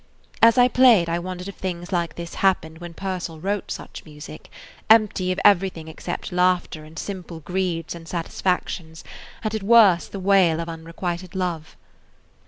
As 0.41 0.57
I 0.57 0.67
played 0.67 1.09
I 1.09 1.19
wondered 1.19 1.47
if 1.47 1.53
things 1.57 1.91
like 1.91 2.15
this 2.15 2.33
happened 2.41 2.79
when 2.79 2.95
Purcell 2.95 3.39
wrote 3.39 3.69
such 3.69 4.03
music, 4.03 4.49
empty 4.89 5.31
of 5.31 5.39
everything 5.45 5.87
except 5.87 6.31
laughter 6.31 6.83
and 6.83 6.97
simple 6.97 7.41
greeds 7.41 7.93
and 7.93 8.07
satisfactions 8.07 9.03
and 9.43 9.53
at 9.53 9.61
worst 9.61 10.11
the 10.11 10.19
wail 10.19 10.59
of 10.59 10.67
unrequited 10.67 11.35
love. 11.35 11.77